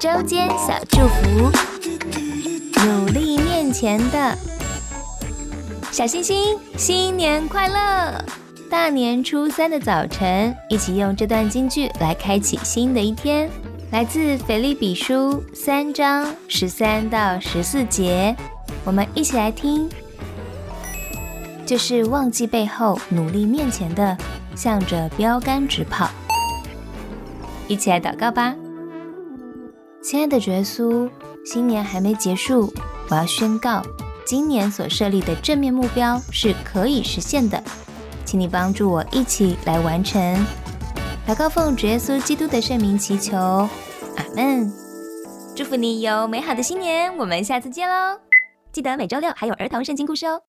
[0.00, 1.52] 周间小祝福，
[2.86, 4.34] 努力面前的
[5.92, 8.24] 小星星，新年快乐！
[8.70, 13.50] 大年初三的早晨，一起用这段京剧来开启新的一天。
[13.90, 18.34] 来自腓立比书三章十三到十四节，
[18.86, 19.86] 我们一起来听。
[21.66, 24.16] 就是忘记背后，努力面前的，
[24.56, 26.08] 向着标杆直跑。
[27.68, 28.54] 一起来祷告吧。
[30.02, 31.10] 亲爱的耶稣，
[31.44, 32.72] 新年还没结束，
[33.10, 33.82] 我要宣告，
[34.24, 37.62] 今年所设立的正面目标是可以实现的，
[38.24, 40.46] 请你帮助我一起来完成。
[41.28, 44.72] 祷告奉主耶稣基督的圣名祈求，阿门。
[45.54, 48.18] 祝福你有美好的新年，我们下次见喽！
[48.72, 50.38] 记得每周六还有儿童圣经故事哦。